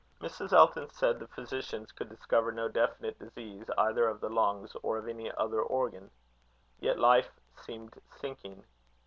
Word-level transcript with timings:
Mrs. 0.19 0.51
Elton 0.51 0.89
said 0.89 1.19
the 1.19 1.27
physicians 1.27 1.91
could 1.91 2.09
discover 2.09 2.51
no 2.51 2.67
definite 2.67 3.19
disease 3.19 3.69
either 3.77 4.07
of 4.09 4.19
the 4.19 4.31
lungs 4.31 4.75
or 4.81 4.97
of 4.97 5.07
any 5.07 5.31
other 5.33 5.61
organ. 5.61 6.09
Yet 6.79 6.97
life 6.97 7.29
seemed 7.55 7.93
sinking. 8.09 8.63